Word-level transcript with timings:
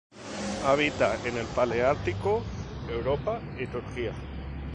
Habita 0.65 1.15
en 1.25 1.37
el 1.37 1.45
paleártico: 1.45 2.41
Europa 2.89 3.39
y 3.59 3.67
Turquía. 3.67 4.13